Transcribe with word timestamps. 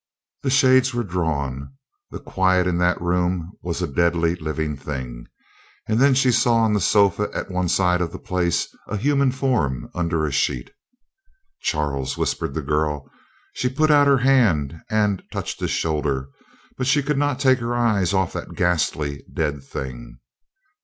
The 0.41 0.49
shades 0.49 0.95
were 0.95 1.03
drawn. 1.03 1.73
The 2.09 2.17
quiet 2.19 2.65
in 2.65 2.79
that 2.79 2.99
room 2.99 3.51
was 3.61 3.83
a 3.83 3.87
deadly, 3.87 4.33
living 4.33 4.75
thing. 4.75 5.27
And 5.87 5.99
then 5.99 6.15
she 6.15 6.31
saw, 6.31 6.55
on 6.55 6.73
the 6.73 6.81
sofa 6.81 7.29
at 7.35 7.51
one 7.51 7.69
side 7.69 8.01
of 8.01 8.11
the 8.11 8.17
place, 8.17 8.67
a 8.87 8.97
human 8.97 9.31
form 9.31 9.91
under 9.93 10.25
a 10.25 10.31
sheet. 10.31 10.71
"Charles!" 11.61 12.17
whispered 12.17 12.55
the 12.55 12.63
girl. 12.63 13.11
She 13.53 13.69
put 13.69 13.91
out 13.91 14.07
her 14.07 14.17
hand 14.17 14.75
and 14.89 15.21
touched 15.31 15.59
his 15.59 15.69
shoulder, 15.69 16.29
but 16.79 16.87
she 16.87 17.03
could 17.03 17.19
not 17.19 17.39
take 17.39 17.59
her 17.59 17.75
eyes 17.75 18.11
off 18.11 18.33
that 18.33 18.55
ghastly 18.55 19.23
dead 19.31 19.63
thing. 19.63 20.17